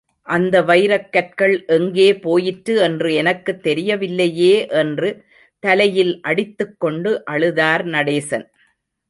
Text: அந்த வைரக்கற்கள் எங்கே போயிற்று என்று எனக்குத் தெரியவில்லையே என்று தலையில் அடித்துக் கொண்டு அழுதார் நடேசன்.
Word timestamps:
அந்த 0.27 0.61
வைரக்கற்கள் 0.61 1.65
எங்கே 1.67 2.07
போயிற்று 2.19 2.77
என்று 2.77 3.13
எனக்குத் 3.13 3.67
தெரியவில்லையே 3.67 4.55
என்று 4.71 5.09
தலையில் 5.63 6.19
அடித்துக் 6.21 6.75
கொண்டு 6.79 7.23
அழுதார் 7.31 7.85
நடேசன். 7.87 8.45